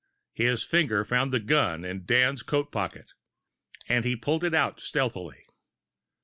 [0.33, 3.11] His finger found the gun in Dan's coat pocket;
[3.87, 5.45] and he pulled it out stealthily.